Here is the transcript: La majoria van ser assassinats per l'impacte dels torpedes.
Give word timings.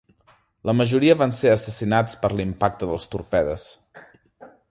La 0.69 0.73
majoria 0.77 1.15
van 1.19 1.33
ser 1.39 1.51
assassinats 1.57 2.17
per 2.25 2.33
l'impacte 2.39 2.91
dels 2.93 3.07
torpedes. 3.17 3.69